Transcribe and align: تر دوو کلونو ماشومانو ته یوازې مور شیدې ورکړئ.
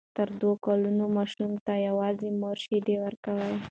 تر 0.17 0.29
دوو 0.39 0.53
کلونو 0.65 1.03
ماشومانو 1.17 1.59
ته 1.65 1.73
یوازې 1.87 2.27
مور 2.41 2.57
شیدې 2.65 2.95
ورکړئ. 3.03 3.51